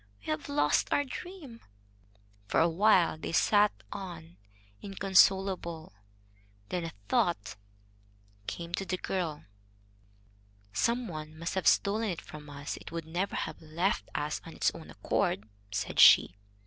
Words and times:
"We 0.21 0.25
have 0.31 0.49
lost 0.49 0.91
our 0.91 1.03
dream." 1.03 1.61
For 2.47 2.59
a 2.59 2.67
while 2.67 3.19
they 3.19 3.31
sat 3.33 3.71
on, 3.91 4.37
inconsolable. 4.81 5.93
Then 6.69 6.85
a 6.85 6.91
thought 7.07 7.55
came 8.47 8.73
to 8.73 8.85
the 8.87 8.97
girl. 8.97 9.43
"Some 10.73 11.07
one 11.07 11.37
must 11.37 11.53
have 11.53 11.67
stolen 11.67 12.09
it 12.09 12.19
from 12.21 12.49
us. 12.49 12.77
It 12.77 12.91
would 12.91 13.05
never 13.05 13.35
have 13.35 13.61
left 13.61 14.09
us 14.15 14.41
of 14.43 14.53
its 14.55 14.71
own 14.73 14.89
accord," 14.89 15.47
said 15.71 15.99
she. 15.99 16.35